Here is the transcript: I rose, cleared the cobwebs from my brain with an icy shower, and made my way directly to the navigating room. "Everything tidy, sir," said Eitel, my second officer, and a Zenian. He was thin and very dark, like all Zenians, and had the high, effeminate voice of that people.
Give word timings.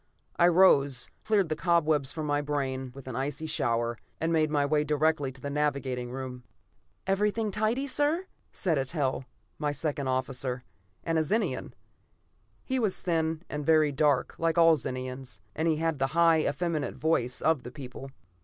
I 0.35 0.47
rose, 0.47 1.11
cleared 1.23 1.49
the 1.49 1.55
cobwebs 1.55 2.11
from 2.11 2.25
my 2.25 2.41
brain 2.41 2.91
with 2.95 3.07
an 3.07 3.15
icy 3.15 3.45
shower, 3.45 3.99
and 4.19 4.33
made 4.33 4.49
my 4.49 4.65
way 4.65 4.83
directly 4.83 5.31
to 5.31 5.39
the 5.39 5.51
navigating 5.51 6.09
room. 6.09 6.43
"Everything 7.05 7.51
tidy, 7.51 7.85
sir," 7.85 8.25
said 8.51 8.79
Eitel, 8.79 9.25
my 9.59 9.71
second 9.71 10.07
officer, 10.07 10.63
and 11.03 11.19
a 11.19 11.23
Zenian. 11.23 11.75
He 12.65 12.79
was 12.79 13.03
thin 13.03 13.43
and 13.47 13.63
very 13.63 13.91
dark, 13.91 14.33
like 14.39 14.57
all 14.57 14.75
Zenians, 14.75 15.39
and 15.55 15.67
had 15.77 15.99
the 15.99 16.07
high, 16.17 16.39
effeminate 16.49 16.95
voice 16.95 17.39
of 17.39 17.61
that 17.61 17.75
people. 17.75 18.09